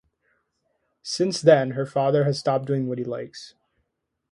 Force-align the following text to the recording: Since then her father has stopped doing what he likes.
Since 1.03 1.43
then 1.43 1.73
her 1.77 1.85
father 1.85 2.23
has 2.23 2.39
stopped 2.39 2.65
doing 2.65 2.87
what 2.87 2.97
he 2.97 3.03
likes. 3.03 3.53